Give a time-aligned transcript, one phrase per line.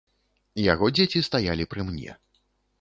[0.73, 2.11] Яго дзеці стаялі пры мне.